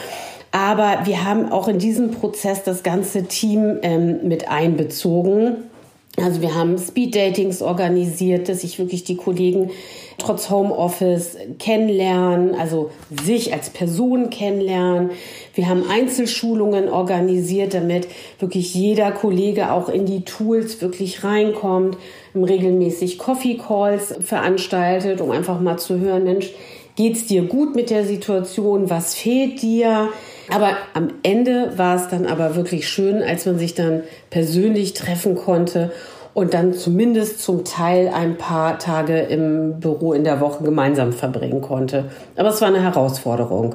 Aber 0.50 1.02
wir 1.04 1.24
haben 1.24 1.52
auch 1.52 1.68
in 1.68 1.78
diesem 1.78 2.10
Prozess 2.10 2.64
das 2.64 2.82
ganze 2.82 3.26
Team 3.26 3.78
ähm, 3.82 4.26
mit 4.26 4.48
einbezogen. 4.48 5.69
Also 6.16 6.42
wir 6.42 6.54
haben 6.54 6.76
Speed-Datings 6.76 7.62
organisiert, 7.62 8.48
dass 8.48 8.62
sich 8.62 8.78
wirklich 8.78 9.04
die 9.04 9.16
Kollegen 9.16 9.70
trotz 10.18 10.50
Homeoffice 10.50 11.36
kennenlernen, 11.58 12.54
also 12.54 12.90
sich 13.24 13.54
als 13.54 13.70
Person 13.70 14.28
kennenlernen. 14.28 15.10
Wir 15.54 15.68
haben 15.68 15.84
Einzelschulungen 15.88 16.88
organisiert, 16.88 17.74
damit 17.74 18.08
wirklich 18.38 18.74
jeder 18.74 19.12
Kollege 19.12 19.72
auch 19.72 19.88
in 19.88 20.04
die 20.04 20.24
Tools 20.24 20.80
wirklich 20.82 21.24
reinkommt, 21.24 21.96
regelmäßig 22.34 23.18
Coffee 23.18 23.56
Calls 23.56 24.14
veranstaltet, 24.20 25.20
um 25.20 25.30
einfach 25.30 25.60
mal 25.60 25.78
zu 25.78 26.00
hören, 26.00 26.24
Mensch, 26.24 26.50
geht's 26.96 27.26
dir 27.26 27.42
gut 27.42 27.76
mit 27.76 27.88
der 27.88 28.04
Situation? 28.04 28.90
Was 28.90 29.14
fehlt 29.14 29.62
dir? 29.62 30.10
Aber 30.50 30.76
am 30.94 31.10
Ende 31.22 31.72
war 31.76 31.96
es 31.96 32.08
dann 32.08 32.26
aber 32.26 32.56
wirklich 32.56 32.88
schön, 32.88 33.22
als 33.22 33.46
man 33.46 33.58
sich 33.58 33.74
dann 33.74 34.02
persönlich 34.30 34.94
treffen 34.94 35.36
konnte 35.36 35.92
und 36.34 36.54
dann 36.54 36.74
zumindest 36.74 37.40
zum 37.40 37.64
Teil 37.64 38.08
ein 38.08 38.36
paar 38.38 38.78
Tage 38.78 39.18
im 39.20 39.80
Büro 39.80 40.12
in 40.12 40.24
der 40.24 40.40
Woche 40.40 40.64
gemeinsam 40.64 41.12
verbringen 41.12 41.60
konnte. 41.60 42.10
Aber 42.36 42.48
es 42.48 42.60
war 42.60 42.68
eine 42.68 42.82
Herausforderung. 42.82 43.74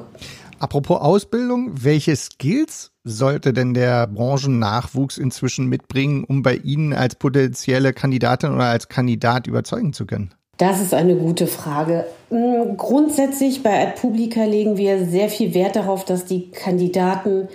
Apropos 0.58 1.00
Ausbildung, 1.00 1.70
welche 1.74 2.16
Skills 2.16 2.90
sollte 3.04 3.52
denn 3.52 3.74
der 3.74 4.06
Branchennachwuchs 4.06 5.18
inzwischen 5.18 5.66
mitbringen, 5.66 6.24
um 6.24 6.42
bei 6.42 6.54
Ihnen 6.56 6.94
als 6.94 7.14
potenzielle 7.14 7.92
Kandidatin 7.92 8.54
oder 8.54 8.64
als 8.64 8.88
Kandidat 8.88 9.46
überzeugen 9.46 9.92
zu 9.92 10.06
können? 10.06 10.34
Das 10.58 10.80
ist 10.80 10.94
eine 10.94 11.16
gute 11.16 11.46
Frage. 11.46 12.06
Hm, 12.30 12.76
grundsätzlich 12.76 13.62
bei 13.62 13.82
Ad 13.82 14.00
Publica 14.00 14.44
legen 14.44 14.76
wir 14.76 15.04
sehr 15.04 15.28
viel 15.28 15.52
Wert 15.54 15.76
darauf, 15.76 16.04
dass 16.04 16.24
die 16.24 16.50
Kandidaten 16.50 17.48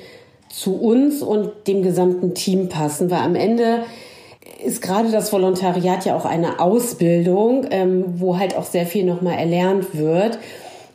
zu 0.49 0.75
uns 0.75 1.21
und 1.23 1.49
dem 1.67 1.81
gesamten 1.81 2.35
Team 2.35 2.69
passen, 2.69 3.09
weil 3.09 3.21
am 3.21 3.35
Ende 3.35 3.83
ist 4.63 4.81
gerade 4.81 5.09
das 5.09 5.33
Volontariat 5.33 6.05
ja 6.05 6.15
auch 6.15 6.25
eine 6.25 6.59
Ausbildung, 6.59 7.65
ähm, 7.71 8.05
wo 8.17 8.37
halt 8.37 8.55
auch 8.55 8.65
sehr 8.65 8.85
viel 8.85 9.05
nochmal 9.05 9.39
erlernt 9.39 9.97
wird. 9.97 10.37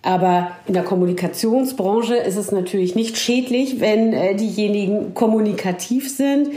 Aber 0.03 0.53
in 0.69 0.75
der 0.75 0.85
Kommunikationsbranche 0.85 2.15
ist 2.15 2.37
es 2.37 2.53
natürlich 2.53 2.95
nicht 2.95 3.17
schädlich, 3.17 3.81
wenn 3.81 4.13
äh, 4.13 4.37
diejenigen 4.37 5.15
kommunikativ 5.15 6.15
sind 6.15 6.51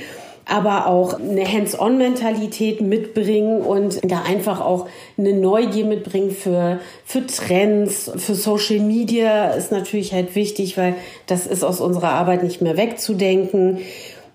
aber 0.50 0.88
auch 0.88 1.20
eine 1.20 1.46
Hands-on-Mentalität 1.46 2.82
mitbringen 2.82 3.62
und 3.62 4.00
da 4.04 4.24
einfach 4.24 4.62
auch 4.62 4.88
eine 5.18 5.34
Neugier 5.34 5.86
mitbringen 5.86 6.32
für, 6.32 6.80
für 7.06 7.26
Trends, 7.26 8.12
für 8.16 8.36
Social 8.36 8.80
Media 8.80 9.52
ist 9.52 9.72
natürlich 9.72 10.14
halt 10.14 10.36
wichtig, 10.36 10.78
weil 10.78 10.96
das 11.28 11.46
ist 11.46 11.64
aus 11.64 11.80
unserer 11.80 12.10
Arbeit 12.10 12.44
nicht 12.44 12.62
mehr 12.62 12.78
wegzudenken 12.78 13.80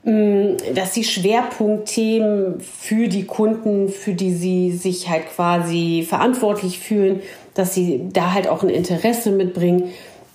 mm, 0.04 0.56
dass 0.75 0.92
die 0.92 1.04
Schwerpunktthemen 1.04 2.61
für 2.61 3.09
die 3.09 3.25
Kunden, 3.25 3.88
für 3.88 4.14
die 4.14 4.33
sie 4.33 4.73
sich 4.73 5.09
halt 5.09 5.26
quasi 5.35 6.06
verantwortlich 6.09 6.78
fühlen, 6.78 7.21
dass 7.54 7.75
sie 7.75 8.09
da 8.12 8.33
halt 8.33 8.49
auch 8.49 8.62
ein 8.62 8.68
Interesse 8.68 9.30
mitbringen. 9.30 9.90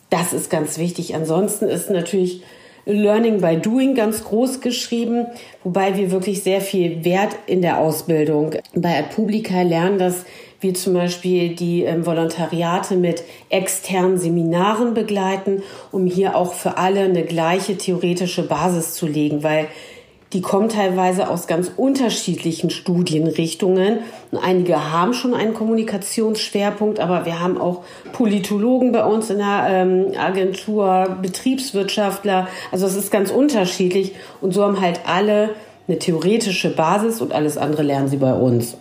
Das 0.09 0.33
ist 0.33 0.49
ganz 0.49 0.77
wichtig. 0.77 1.15
Ansonsten 1.15 1.65
ist 1.65 1.89
natürlich 1.89 2.41
Learning 2.85 3.41
by 3.41 3.57
Doing 3.57 3.95
ganz 3.95 4.23
groß 4.23 4.61
geschrieben, 4.61 5.27
wobei 5.63 5.97
wir 5.97 6.11
wirklich 6.11 6.43
sehr 6.43 6.61
viel 6.61 7.03
Wert 7.03 7.35
in 7.45 7.61
der 7.61 7.79
Ausbildung 7.79 8.55
bei 8.73 9.01
Publica 9.03 9.61
lernen, 9.61 9.97
dass 9.99 10.25
wir 10.61 10.73
zum 10.73 10.93
Beispiel 10.93 11.55
die 11.55 11.83
ähm, 11.83 12.05
Volontariate 12.05 12.95
mit 12.95 13.23
externen 13.49 14.17
Seminaren 14.17 14.93
begleiten, 14.93 15.63
um 15.91 16.05
hier 16.05 16.35
auch 16.35 16.53
für 16.53 16.77
alle 16.77 17.01
eine 17.01 17.23
gleiche 17.23 17.77
theoretische 17.77 18.43
Basis 18.43 18.93
zu 18.93 19.07
legen, 19.07 19.43
weil 19.43 19.67
die 20.33 20.41
kommen 20.41 20.69
teilweise 20.69 21.29
aus 21.29 21.47
ganz 21.47 21.71
unterschiedlichen 21.75 22.69
Studienrichtungen. 22.69 23.99
Einige 24.39 24.91
haben 24.91 25.13
schon 25.13 25.33
einen 25.33 25.55
Kommunikationsschwerpunkt, 25.55 26.99
aber 26.99 27.25
wir 27.25 27.39
haben 27.39 27.57
auch 27.57 27.83
Politologen 28.13 28.91
bei 28.91 29.03
uns 29.03 29.31
in 29.31 29.39
der 29.39 29.65
ähm, 29.69 30.11
Agentur, 30.17 31.17
Betriebswirtschaftler. 31.21 32.47
Also 32.71 32.85
es 32.85 32.95
ist 32.95 33.11
ganz 33.11 33.31
unterschiedlich. 33.31 34.13
Und 34.39 34.53
so 34.53 34.63
haben 34.63 34.79
halt 34.79 35.01
alle 35.05 35.55
eine 35.87 35.97
theoretische 35.97 36.75
Basis 36.75 37.21
und 37.21 37.33
alles 37.33 37.57
andere 37.57 37.81
lernen 37.81 38.07
sie 38.07 38.17
bei 38.17 38.33
uns. 38.33 38.77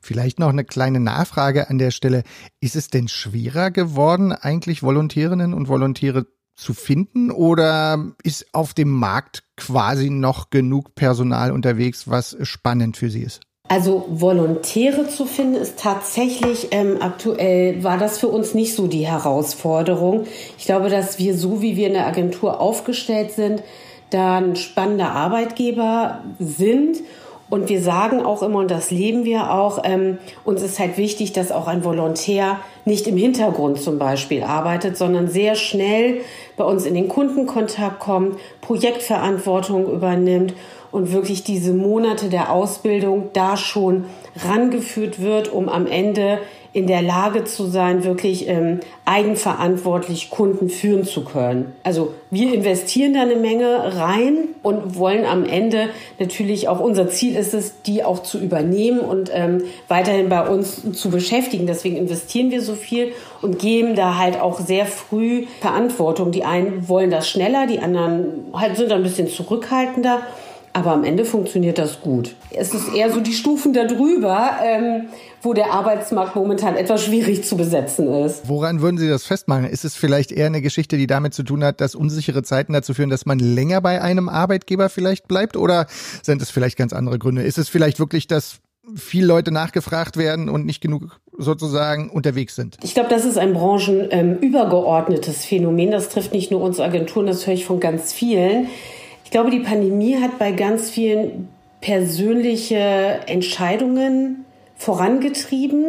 Vielleicht 0.00 0.38
noch 0.38 0.50
eine 0.50 0.64
kleine 0.64 1.00
Nachfrage 1.00 1.68
an 1.68 1.78
der 1.78 1.90
Stelle. 1.90 2.22
Ist 2.60 2.76
es 2.76 2.90
denn 2.90 3.08
schwerer 3.08 3.72
geworden, 3.72 4.30
eigentlich 4.30 4.84
Volontärinnen 4.84 5.52
und 5.52 5.66
Volontäre 5.66 6.26
zu 6.56 6.74
finden 6.74 7.30
oder 7.30 8.12
ist 8.22 8.46
auf 8.52 8.74
dem 8.74 8.90
Markt 8.90 9.44
quasi 9.56 10.10
noch 10.10 10.50
genug 10.50 10.94
Personal 10.94 11.52
unterwegs, 11.52 12.08
was 12.08 12.36
spannend 12.42 12.96
für 12.96 13.10
Sie 13.10 13.22
ist? 13.22 13.42
Also 13.68 14.06
Volontäre 14.08 15.08
zu 15.08 15.26
finden 15.26 15.56
ist 15.56 15.78
tatsächlich 15.78 16.68
ähm, 16.70 16.98
aktuell 17.00 17.82
war 17.82 17.98
das 17.98 18.18
für 18.18 18.28
uns 18.28 18.54
nicht 18.54 18.74
so 18.74 18.86
die 18.86 19.06
Herausforderung. 19.06 20.26
Ich 20.56 20.66
glaube, 20.66 20.88
dass 20.88 21.18
wir 21.18 21.36
so 21.36 21.62
wie 21.62 21.76
wir 21.76 21.88
in 21.88 21.94
der 21.94 22.06
Agentur 22.06 22.60
aufgestellt 22.60 23.32
sind, 23.32 23.62
da 24.10 24.38
ein 24.38 24.54
spannender 24.54 25.10
Arbeitgeber 25.10 26.22
sind 26.38 26.98
und 27.48 27.68
wir 27.68 27.80
sagen 27.80 28.24
auch 28.24 28.42
immer, 28.42 28.58
und 28.58 28.70
das 28.70 28.90
leben 28.90 29.24
wir 29.24 29.52
auch, 29.52 29.80
ähm, 29.84 30.18
uns 30.44 30.62
ist 30.62 30.80
halt 30.80 30.96
wichtig, 30.96 31.32
dass 31.32 31.52
auch 31.52 31.68
ein 31.68 31.84
Volontär 31.84 32.58
nicht 32.84 33.06
im 33.06 33.16
Hintergrund 33.16 33.80
zum 33.80 33.98
Beispiel 33.98 34.42
arbeitet, 34.42 34.96
sondern 34.96 35.28
sehr 35.28 35.54
schnell 35.54 36.22
bei 36.56 36.64
uns 36.64 36.86
in 36.86 36.94
den 36.94 37.08
Kundenkontakt 37.08 38.00
kommt, 38.00 38.36
Projektverantwortung 38.62 39.92
übernimmt 39.92 40.54
und 40.90 41.12
wirklich 41.12 41.44
diese 41.44 41.72
Monate 41.72 42.28
der 42.28 42.50
Ausbildung 42.50 43.30
da 43.32 43.56
schon 43.56 44.06
rangeführt 44.44 45.22
wird, 45.22 45.52
um 45.52 45.68
am 45.68 45.86
Ende 45.86 46.38
in 46.76 46.86
der 46.86 47.00
Lage 47.00 47.44
zu 47.44 47.64
sein, 47.64 48.04
wirklich 48.04 48.48
ähm, 48.48 48.80
eigenverantwortlich 49.06 50.28
Kunden 50.28 50.68
führen 50.68 51.04
zu 51.04 51.24
können. 51.24 51.72
Also 51.82 52.12
wir 52.30 52.52
investieren 52.52 53.14
da 53.14 53.22
eine 53.22 53.36
Menge 53.36 53.96
rein 53.96 54.48
und 54.62 54.98
wollen 54.98 55.24
am 55.24 55.46
Ende 55.46 55.88
natürlich 56.18 56.68
auch 56.68 56.78
unser 56.78 57.08
Ziel 57.08 57.34
ist 57.34 57.54
es, 57.54 57.80
die 57.80 58.04
auch 58.04 58.22
zu 58.22 58.38
übernehmen 58.38 59.00
und 59.00 59.30
ähm, 59.32 59.62
weiterhin 59.88 60.28
bei 60.28 60.46
uns 60.46 60.82
zu 60.92 61.08
beschäftigen. 61.08 61.66
Deswegen 61.66 61.96
investieren 61.96 62.50
wir 62.50 62.60
so 62.60 62.74
viel 62.74 63.12
und 63.40 63.58
geben 63.58 63.96
da 63.96 64.18
halt 64.18 64.38
auch 64.38 64.60
sehr 64.60 64.84
früh 64.84 65.46
Verantwortung. 65.62 66.30
Die 66.30 66.44
einen 66.44 66.90
wollen 66.90 67.10
das 67.10 67.26
schneller, 67.26 67.66
die 67.66 67.78
anderen 67.78 68.52
halt 68.52 68.76
sind 68.76 68.92
ein 68.92 69.02
bisschen 69.02 69.28
zurückhaltender. 69.28 70.20
Aber 70.76 70.92
am 70.92 71.04
Ende 71.04 71.24
funktioniert 71.24 71.78
das 71.78 72.02
gut. 72.02 72.34
Es 72.50 72.74
ist 72.74 72.94
eher 72.94 73.10
so 73.10 73.20
die 73.20 73.32
Stufen 73.32 73.72
darüber, 73.72 74.58
ähm, 74.62 75.06
wo 75.40 75.54
der 75.54 75.72
Arbeitsmarkt 75.72 76.36
momentan 76.36 76.76
etwas 76.76 77.02
schwierig 77.02 77.44
zu 77.44 77.56
besetzen 77.56 78.12
ist. 78.12 78.46
Woran 78.46 78.82
würden 78.82 78.98
Sie 78.98 79.08
das 79.08 79.24
festmachen? 79.24 79.64
Ist 79.64 79.86
es 79.86 79.96
vielleicht 79.96 80.32
eher 80.32 80.44
eine 80.44 80.60
Geschichte, 80.60 80.98
die 80.98 81.06
damit 81.06 81.32
zu 81.32 81.44
tun 81.44 81.64
hat, 81.64 81.80
dass 81.80 81.94
unsichere 81.94 82.42
Zeiten 82.42 82.74
dazu 82.74 82.92
führen, 82.92 83.08
dass 83.08 83.24
man 83.24 83.38
länger 83.38 83.80
bei 83.80 84.02
einem 84.02 84.28
Arbeitgeber 84.28 84.90
vielleicht 84.90 85.28
bleibt? 85.28 85.56
Oder 85.56 85.86
sind 86.22 86.42
es 86.42 86.50
vielleicht 86.50 86.76
ganz 86.76 86.92
andere 86.92 87.18
Gründe? 87.18 87.42
Ist 87.42 87.56
es 87.56 87.70
vielleicht 87.70 87.98
wirklich, 87.98 88.26
dass 88.26 88.56
viele 88.94 89.26
Leute 89.26 89.52
nachgefragt 89.52 90.18
werden 90.18 90.50
und 90.50 90.66
nicht 90.66 90.82
genug 90.82 91.20
sozusagen 91.38 92.10
unterwegs 92.10 92.54
sind? 92.54 92.76
Ich 92.82 92.92
glaube, 92.92 93.08
das 93.08 93.24
ist 93.24 93.38
ein 93.38 93.54
branchenübergeordnetes 93.54 95.36
ähm, 95.36 95.42
Phänomen. 95.42 95.90
Das 95.90 96.10
trifft 96.10 96.34
nicht 96.34 96.50
nur 96.50 96.60
uns 96.60 96.80
Agenturen, 96.80 97.26
das 97.26 97.46
höre 97.46 97.54
ich 97.54 97.64
von 97.64 97.80
ganz 97.80 98.12
vielen. 98.12 98.68
Ich 99.26 99.32
glaube, 99.32 99.50
die 99.50 99.58
Pandemie 99.58 100.18
hat 100.20 100.38
bei 100.38 100.52
ganz 100.52 100.88
vielen 100.88 101.48
persönliche 101.80 102.76
Entscheidungen 103.26 104.44
vorangetrieben, 104.76 105.84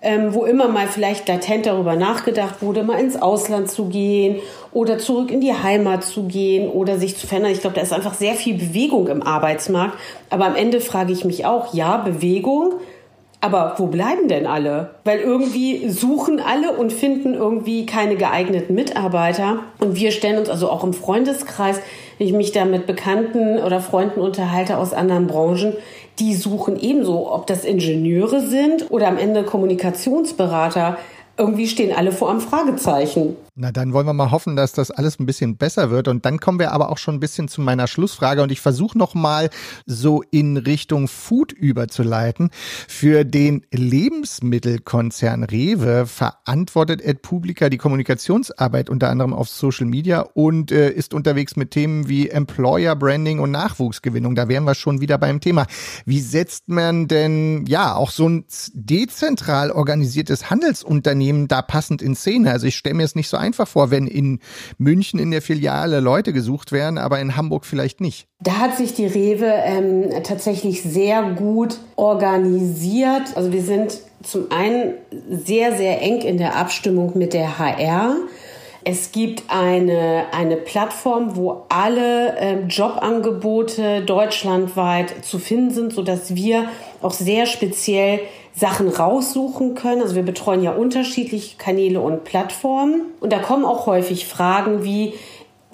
ähm, 0.00 0.32
wo 0.32 0.46
immer 0.46 0.68
mal 0.68 0.86
vielleicht 0.86 1.28
latent 1.28 1.66
darüber 1.66 1.94
nachgedacht 1.94 2.62
wurde, 2.62 2.82
mal 2.82 2.98
ins 2.98 3.20
Ausland 3.20 3.70
zu 3.70 3.90
gehen 3.90 4.36
oder 4.72 4.96
zurück 4.96 5.30
in 5.30 5.42
die 5.42 5.52
Heimat 5.52 6.04
zu 6.04 6.22
gehen 6.22 6.70
oder 6.70 6.98
sich 6.98 7.18
zu 7.18 7.26
verändern. 7.26 7.52
Ich 7.52 7.60
glaube, 7.60 7.76
da 7.76 7.82
ist 7.82 7.92
einfach 7.92 8.14
sehr 8.14 8.34
viel 8.34 8.54
Bewegung 8.54 9.08
im 9.08 9.22
Arbeitsmarkt. 9.22 9.98
Aber 10.30 10.46
am 10.46 10.56
Ende 10.56 10.80
frage 10.80 11.12
ich 11.12 11.26
mich 11.26 11.44
auch, 11.44 11.74
ja, 11.74 11.98
Bewegung, 11.98 12.76
aber 13.44 13.74
wo 13.76 13.88
bleiben 13.88 14.26
denn 14.26 14.46
alle? 14.46 14.94
Weil 15.04 15.18
irgendwie 15.18 15.90
suchen 15.90 16.40
alle 16.40 16.72
und 16.72 16.94
finden 16.94 17.34
irgendwie 17.34 17.84
keine 17.84 18.16
geeigneten 18.16 18.74
Mitarbeiter. 18.74 19.58
Und 19.80 19.96
wir 19.96 20.12
stellen 20.12 20.38
uns 20.38 20.48
also 20.48 20.70
auch 20.70 20.82
im 20.82 20.94
Freundeskreis, 20.94 21.78
wenn 22.16 22.26
ich 22.26 22.32
mich 22.32 22.52
da 22.52 22.64
mit 22.64 22.86
Bekannten 22.86 23.58
oder 23.58 23.80
Freunden 23.80 24.20
unterhalte 24.20 24.78
aus 24.78 24.94
anderen 24.94 25.26
Branchen, 25.26 25.74
die 26.18 26.34
suchen 26.34 26.80
ebenso, 26.80 27.30
ob 27.30 27.46
das 27.46 27.66
Ingenieure 27.66 28.40
sind 28.40 28.90
oder 28.90 29.08
am 29.08 29.18
Ende 29.18 29.42
Kommunikationsberater. 29.42 30.96
Irgendwie 31.36 31.66
stehen 31.66 31.94
alle 31.94 32.12
vor 32.12 32.30
einem 32.30 32.40
Fragezeichen. 32.40 33.36
Na, 33.56 33.70
dann 33.70 33.92
wollen 33.92 34.06
wir 34.08 34.14
mal 34.14 34.32
hoffen, 34.32 34.56
dass 34.56 34.72
das 34.72 34.90
alles 34.90 35.20
ein 35.20 35.26
bisschen 35.26 35.56
besser 35.56 35.92
wird. 35.92 36.08
Und 36.08 36.26
dann 36.26 36.40
kommen 36.40 36.58
wir 36.58 36.72
aber 36.72 36.88
auch 36.88 36.98
schon 36.98 37.14
ein 37.14 37.20
bisschen 37.20 37.46
zu 37.46 37.60
meiner 37.60 37.86
Schlussfrage. 37.86 38.42
Und 38.42 38.50
ich 38.50 38.60
versuche 38.60 38.98
nochmal 38.98 39.48
so 39.86 40.24
in 40.32 40.56
Richtung 40.56 41.06
Food 41.06 41.52
überzuleiten. 41.52 42.50
Für 42.88 43.24
den 43.24 43.64
Lebensmittelkonzern 43.70 45.44
Rewe 45.44 46.04
verantwortet 46.06 47.00
Ed 47.00 47.22
Publica 47.22 47.68
die 47.68 47.78
Kommunikationsarbeit 47.78 48.90
unter 48.90 49.08
anderem 49.08 49.32
auf 49.32 49.48
Social 49.48 49.86
Media 49.86 50.22
und 50.34 50.72
äh, 50.72 50.90
ist 50.90 51.14
unterwegs 51.14 51.54
mit 51.54 51.70
Themen 51.70 52.08
wie 52.08 52.30
Employer 52.30 52.96
Branding 52.96 53.38
und 53.38 53.52
Nachwuchsgewinnung. 53.52 54.34
Da 54.34 54.48
wären 54.48 54.64
wir 54.64 54.74
schon 54.74 55.00
wieder 55.00 55.16
beim 55.16 55.40
Thema. 55.40 55.68
Wie 56.04 56.18
setzt 56.18 56.68
man 56.68 57.06
denn, 57.06 57.66
ja, 57.66 57.94
auch 57.94 58.10
so 58.10 58.28
ein 58.28 58.46
dezentral 58.72 59.70
organisiertes 59.70 60.50
Handelsunternehmen 60.50 61.46
da 61.46 61.62
passend 61.62 62.02
in 62.02 62.16
Szene? 62.16 62.50
Also 62.50 62.66
ich 62.66 62.74
stelle 62.74 62.96
mir 62.96 63.04
es 63.04 63.14
nicht 63.14 63.28
so 63.28 63.43
einfach 63.44 63.68
vor, 63.68 63.90
wenn 63.90 64.06
in 64.06 64.40
München 64.78 65.20
in 65.20 65.30
der 65.30 65.42
Filiale 65.42 66.00
Leute 66.00 66.32
gesucht 66.32 66.72
werden, 66.72 66.98
aber 66.98 67.20
in 67.20 67.36
Hamburg 67.36 67.64
vielleicht 67.64 68.00
nicht. 68.00 68.26
Da 68.40 68.58
hat 68.58 68.76
sich 68.76 68.94
die 68.94 69.06
Rewe 69.06 69.46
ähm, 69.46 70.10
tatsächlich 70.24 70.82
sehr 70.82 71.22
gut 71.22 71.78
organisiert. 71.96 73.36
Also 73.36 73.52
wir 73.52 73.62
sind 73.62 74.00
zum 74.22 74.50
einen 74.50 74.94
sehr, 75.30 75.76
sehr 75.76 76.00
eng 76.02 76.22
in 76.22 76.38
der 76.38 76.56
Abstimmung 76.56 77.16
mit 77.16 77.32
der 77.32 77.58
HR. 77.58 78.16
Es 78.86 79.12
gibt 79.12 79.44
eine, 79.48 80.26
eine 80.32 80.56
Plattform, 80.56 81.36
wo 81.36 81.62
alle 81.70 82.36
äh, 82.36 82.60
Jobangebote 82.66 84.02
deutschlandweit 84.02 85.24
zu 85.24 85.38
finden 85.38 85.70
sind, 85.70 85.92
sodass 85.94 86.34
wir 86.34 86.68
auch 87.00 87.14
sehr 87.14 87.46
speziell 87.46 88.20
Sachen 88.54 88.88
raussuchen 88.88 89.74
können. 89.74 90.02
Also 90.02 90.14
wir 90.14 90.22
betreuen 90.22 90.62
ja 90.62 90.72
unterschiedliche 90.72 91.56
Kanäle 91.56 92.00
und 92.00 92.24
Plattformen. 92.24 93.02
Und 93.20 93.32
da 93.32 93.38
kommen 93.38 93.64
auch 93.64 93.86
häufig 93.86 94.26
Fragen 94.26 94.84
wie, 94.84 95.14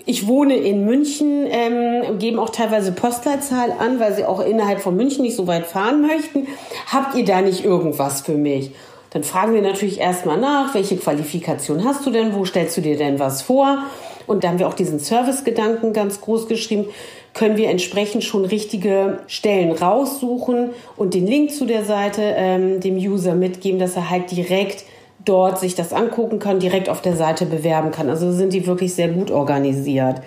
ich 0.07 0.27
wohne 0.27 0.57
in 0.57 0.87
München, 0.87 1.47
ähm, 1.47 2.19
geben 2.19 2.39
auch 2.39 2.51
teilweise 2.51 2.93
Postleitzahl 2.93 3.73
an, 3.79 4.01
weil 4.01 4.15
sie 4.15 4.25
auch 4.25 4.41
innerhalb 4.41 4.81
von 4.81 4.97
München 4.97 5.23
nicht 5.23 5.37
so 5.37 5.47
weit 5.47 5.67
fahren 5.67 6.01
möchten. 6.01 6.47
Habt 6.87 7.15
ihr 7.15 7.25
da 7.25 7.43
nicht 7.43 7.65
irgendwas 7.65 8.23
für 8.23 8.37
mich? 8.37 8.73
Dann 9.11 9.25
fragen 9.25 9.55
wir 9.55 9.63
natürlich 9.63 10.01
erstmal 10.01 10.39
nach, 10.39 10.73
welche 10.75 10.97
Qualifikation 10.97 11.85
hast 11.85 12.07
du 12.07 12.11
denn, 12.11 12.35
wo 12.35 12.45
stellst 12.45 12.77
du 12.77 12.81
dir 12.81 12.97
denn 12.97 13.19
was 13.19 13.43
vor? 13.43 13.79
Und 14.27 14.45
da 14.45 14.49
haben 14.49 14.59
wir 14.61 14.69
auch 14.69 14.75
diesen 14.75 15.01
Servicegedanken 15.01 15.93
ganz 15.93 16.21
groß 16.21 16.47
geschrieben 16.47 16.87
können 17.35 17.57
wir 17.57 17.71
entsprechend 17.71 18.25
schon 18.25 18.45
richtige 18.45 19.21
Stellen 19.27 19.73
raussuchen 19.73 20.71
und 20.97 21.15
den 21.15 21.27
Link 21.27 21.53
zu 21.53 21.65
der 21.65 21.85
Seite 21.85 22.23
ähm, 22.23 22.81
dem 22.81 22.97
User 22.97 23.35
mitgeben, 23.35 23.79
dass 23.79 23.97
er 23.97 24.11
halt 24.11 24.31
direkt 24.31 24.85
dort 25.25 25.59
sich 25.59 25.75
das 25.75 25.93
angucken 25.93 26.39
kann, 26.39 26.61
direkt 26.61 26.89
auf 26.89 27.03
der 27.03 27.17
Seite 27.17 27.47
bewerben 27.47 27.91
kann. 27.91 28.09
Also 28.09 28.33
sind 28.33 28.53
die 28.53 28.67
wirklich 28.67 28.95
sehr 28.95 29.09
gut 29.09 29.31
organisiert. 29.31 30.23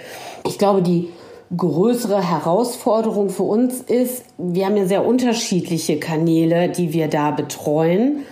Ich 0.46 0.58
glaube, 0.58 0.82
die 0.82 1.10
größere 1.56 2.28
Herausforderung 2.28 3.30
für 3.30 3.44
uns 3.44 3.82
ist, 3.82 4.26
wir 4.38 4.66
haben 4.66 4.78
ja 4.78 4.86
sehr 4.86 5.06
unterschiedliche 5.06 6.00
Kanäle, 6.00 6.70
die 6.70 6.94
wir 6.94 7.08
da 7.08 7.32
betreuen, 7.32 8.26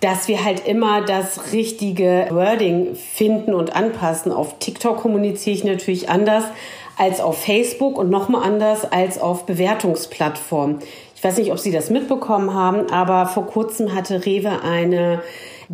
dass 0.00 0.26
wir 0.26 0.44
halt 0.44 0.66
immer 0.66 1.02
das 1.02 1.52
richtige 1.52 2.26
Wording 2.30 2.96
finden 2.96 3.54
und 3.54 3.76
anpassen. 3.76 4.32
Auf 4.32 4.58
TikTok 4.58 4.96
kommuniziere 4.96 5.56
ich 5.56 5.64
natürlich 5.64 6.08
anders 6.08 6.44
als 6.96 7.20
auf 7.20 7.42
Facebook 7.42 7.98
und 7.98 8.10
nochmal 8.10 8.44
anders 8.44 8.90
als 8.90 9.20
auf 9.20 9.46
Bewertungsplattformen. 9.46 10.78
Ich 11.14 11.24
weiß 11.24 11.38
nicht, 11.38 11.52
ob 11.52 11.58
Sie 11.58 11.70
das 11.70 11.88
mitbekommen 11.88 12.52
haben, 12.52 12.90
aber 12.90 13.26
vor 13.26 13.46
kurzem 13.46 13.94
hatte 13.94 14.26
Rewe 14.26 14.62
eine 14.62 15.22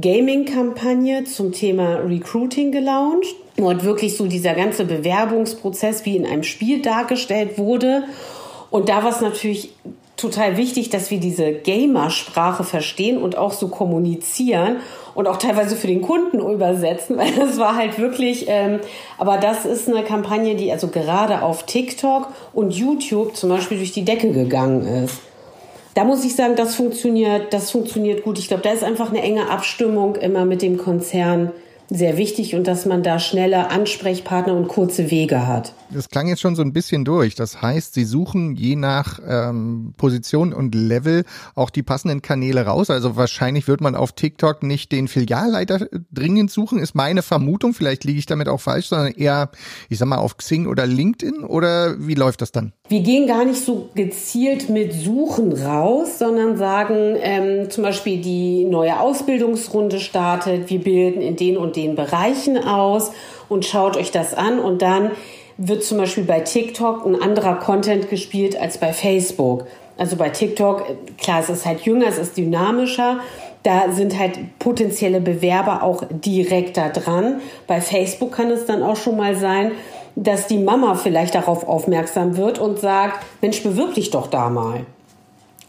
Gaming-Kampagne 0.01 1.25
zum 1.25 1.53
Thema 1.53 1.97
Recruiting 1.97 2.71
gelauncht, 2.71 3.35
wo 3.57 3.69
wirklich 3.83 4.17
so 4.17 4.27
dieser 4.27 4.55
ganze 4.55 4.85
Bewerbungsprozess 4.85 6.05
wie 6.05 6.17
in 6.17 6.27
einem 6.27 6.43
Spiel 6.43 6.83
dargestellt 6.83 7.59
wurde. 7.59 8.05
Und 8.71 8.89
da 8.89 9.03
war 9.03 9.11
es 9.11 9.21
natürlich 9.21 9.71
total 10.19 10.57
wichtig, 10.57 10.91
dass 10.91 11.11
wir 11.11 11.19
diese 11.19 11.53
Gamersprache 11.53 12.65
verstehen 12.65 13.17
und 13.17 13.39
auch 13.39 13.53
so 13.53 13.69
kommunizieren 13.69 14.77
und 15.19 15.27
auch 15.27 15.37
teilweise 15.37 15.75
für 15.75 15.89
den 15.89 16.01
Kunden 16.01 16.39
übersetzen, 16.39 17.17
weil 17.19 17.33
das 17.33 17.59
war 17.59 17.75
halt 17.75 17.99
wirklich, 17.99 18.45
ähm, 18.47 18.79
aber 19.19 19.37
das 19.39 19.67
ist 19.67 19.89
eine 19.89 20.05
Kampagne, 20.05 20.55
die 20.55 20.71
also 20.71 20.87
gerade 20.87 21.43
auf 21.43 21.65
TikTok 21.65 22.29
und 22.53 22.71
YouTube 22.71 23.35
zum 23.35 23.51
Beispiel 23.51 23.79
durch 23.79 23.91
die 23.91 24.05
Decke 24.05 24.31
gegangen 24.31 24.87
ist. 25.05 25.19
Da 25.95 26.05
muss 26.05 26.25
ich 26.25 26.37
sagen, 26.37 26.55
das 26.55 26.77
funktioniert, 26.77 27.53
das 27.53 27.73
funktioniert 27.73 28.23
gut. 28.23 28.39
Ich 28.39 28.47
glaube, 28.47 28.63
da 28.63 28.71
ist 28.71 28.85
einfach 28.85 29.11
eine 29.11 29.21
enge 29.21 29.51
Abstimmung 29.51 30.15
immer 30.15 30.45
mit 30.45 30.63
dem 30.63 30.79
Konzern 30.79 31.51
sehr 31.91 32.19
wichtig 32.19 32.55
und 32.55 32.67
dass 32.67 32.85
man 32.85 33.03
da 33.03 33.19
schnelle 33.19 33.71
Ansprechpartner 33.71 34.55
und 34.55 34.69
kurze 34.69 35.11
Wege 35.11 35.47
hat. 35.47 35.73
Das 35.91 36.11
klang 36.11 36.29
jetzt 36.29 36.43
schon 36.43 36.55
so 36.55 36.61
ein 36.61 36.75
bisschen 36.75 37.07
durch. 37.07 37.35
Das 37.35 37.63
heißt, 37.63 37.95
Sie 37.95 38.05
suchen 38.05 38.55
je 38.57 38.77
nach 38.77 39.21
ähm, 39.27 39.95
Position 39.97 40.53
und 40.53 40.75
Level 40.75 41.25
auch 41.55 41.71
die 41.71 41.83
passenden 41.83 42.21
Kanäle 42.21 42.67
raus. 42.67 42.91
Also 42.91 43.17
wahrscheinlich 43.17 43.69
wird 43.69 43.81
man 43.81 43.95
auf 43.95 44.13
TikTok 44.13 44.63
nicht 44.63 44.93
den 44.93 45.09
Filialleiter 45.09 45.89
dringend 46.13 46.51
suchen, 46.51 46.79
ist 46.79 46.95
meine 46.95 47.23
Vermutung. 47.23 47.73
Vielleicht 47.73 48.05
liege 48.05 48.19
ich 48.19 48.27
damit 48.27 48.49
auch 48.49 48.61
falsch, 48.61 48.89
sondern 48.89 49.13
eher, 49.13 49.51
ich 49.89 49.99
sag 49.99 50.09
mal, 50.09 50.19
auf 50.19 50.37
Xing 50.37 50.67
oder 50.67 50.87
LinkedIn 50.87 51.43
oder 51.43 51.97
wie 51.99 52.15
läuft 52.15 52.43
das 52.43 52.53
dann? 52.53 52.75
Wir 52.91 53.01
gehen 53.01 53.27
gar 53.27 53.47
nicht 53.47 53.65
so 53.65 53.89
gezielt 53.95 54.69
mit 54.69 54.93
Suchen 54.93 55.53
raus, 55.53 56.19
sondern 56.19 56.59
sagen 56.59 57.17
ähm, 57.21 57.71
zum 57.71 57.85
Beispiel, 57.85 58.21
die 58.21 58.65
neue 58.65 59.01
Ausbildungsrunde 59.01 60.01
startet, 60.01 60.69
wir 60.69 60.81
bilden 60.81 61.23
in 61.23 61.37
den 61.37 61.57
und 61.57 61.78
den 61.83 61.95
Bereichen 61.95 62.59
aus 62.59 63.13
und 63.49 63.65
schaut 63.65 63.97
euch 63.97 64.11
das 64.11 64.35
an 64.35 64.59
und 64.59 64.83
dann 64.83 65.13
wird 65.57 65.83
zum 65.83 65.99
Beispiel 65.99 66.25
bei 66.25 66.41
TikTok 66.41 67.05
ein 67.05 67.21
anderer 67.21 67.55
Content 67.55 68.09
gespielt 68.09 68.61
als 68.61 68.79
bei 68.79 68.93
Facebook. 68.93 69.67
Also 69.97 70.17
bei 70.17 70.29
TikTok, 70.29 70.85
klar, 71.19 71.41
es 71.41 71.51
ist 71.51 71.67
halt 71.67 71.81
jünger, 71.81 72.07
es 72.07 72.19
ist 72.19 72.37
dynamischer. 72.37 73.19
Da 73.65 73.91
sind 73.91 74.17
halt 74.17 74.39
potenzielle 74.61 75.21
Bewerber 75.21 75.83
auch 75.83 76.05
direkt 76.11 76.77
da 76.77 76.89
dran. 76.89 77.41
Bei 77.67 77.81
Facebook 77.81 78.33
kann 78.33 78.51
es 78.51 78.67
dann 78.67 78.85
auch 78.85 78.97
schon 78.97 79.17
mal 79.17 79.35
sein, 79.35 79.73
dass 80.15 80.47
die 80.47 80.59
Mama 80.59 80.95
vielleicht 80.95 81.35
darauf 81.35 81.67
aufmerksam 81.67 82.37
wird 82.37 82.61
und 82.61 82.79
sagt, 82.79 83.25
Mensch, 83.41 83.63
bewirb 83.63 83.95
dich 83.95 84.11
doch 84.11 84.29
da 84.29 84.49
mal. 84.49 84.87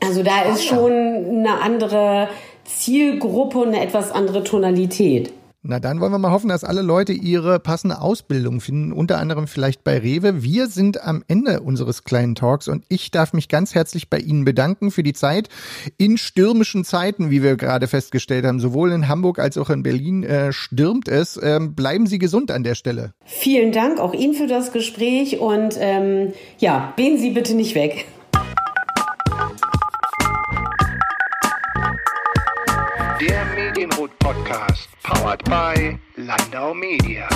Also 0.02 0.22
da 0.24 0.44
ist 0.44 0.64
schon 0.64 0.92
eine 0.92 1.62
andere 1.62 2.30
Zielgruppe 2.66 3.58
und 3.58 3.70
eine 3.70 3.82
etwas 3.82 4.12
andere 4.12 4.44
Tonalität. 4.44 5.34
Na 5.62 5.82
dann 5.82 6.00
wollen 6.00 6.14
wir 6.14 6.20
mal 6.20 6.32
hoffen, 6.32 6.48
dass 6.48 6.64
alle 6.64 6.82
Leute 6.82 7.12
ihre 7.12 7.60
passende 7.60 8.00
Ausbildung 8.00 8.62
finden, 8.62 8.94
unter 8.94 9.18
anderem 9.18 9.46
vielleicht 9.46 9.84
bei 9.84 9.98
Rewe. 9.98 10.42
Wir 10.42 10.68
sind 10.68 11.04
am 11.04 11.22
Ende 11.28 11.60
unseres 11.60 12.06
kleinen 12.06 12.34
Talks 12.34 12.70
und 12.70 12.86
ich 12.88 13.12
darf 13.12 13.34
mich 13.34 13.50
ganz 13.50 13.76
herzlich 13.76 14.10
bei 14.10 14.20
Ihnen 14.20 14.46
bedanken 14.46 14.90
für 14.90 15.04
die 15.04 15.12
Zeit 15.12 15.50
in 15.98 16.18
stürmischen 16.18 16.86
Zeiten, 16.86 17.30
wie 17.30 17.44
wir 17.44 17.58
gerade 17.58 17.88
festgestellt 17.88 18.46
haben. 18.46 18.62
Sowohl 18.62 18.94
in 18.94 19.10
Hamburg 19.10 19.38
als 19.40 19.58
auch 19.58 19.70
in 19.70 19.84
Berlin 19.84 20.24
äh, 20.24 20.54
stürmt 20.54 21.10
es. 21.10 21.38
Ähm, 21.44 21.76
bleiben 21.76 22.08
Sie 22.08 22.20
gesund 22.20 22.52
an 22.52 22.64
der 22.64 22.76
Stelle. 22.76 23.14
Vielen 23.26 23.74
Dank 23.74 24.00
auch 24.00 24.14
Ihnen 24.14 24.36
für 24.36 24.48
das 24.48 24.72
Gespräch 24.72 25.40
und 25.40 25.76
ähm, 25.78 26.32
ja, 26.60 26.94
gehen 26.96 27.18
Sie 27.18 27.32
bitte 27.32 27.54
nicht 27.54 27.76
weg. 27.76 28.06
Podcast, 34.30 34.88
powered 35.02 35.44
by 35.46 35.98
Landau 36.16 36.72
Media. 36.76 37.28